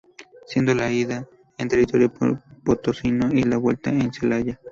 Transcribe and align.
Siendo 0.47 0.73
la 0.73 0.91
ida 0.91 1.27
en 1.59 1.67
territorio 1.69 2.11
potosino 2.63 3.31
y 3.31 3.43
la 3.43 3.57
vuelta 3.57 3.91
en 3.91 4.11
Celaya. 4.11 4.59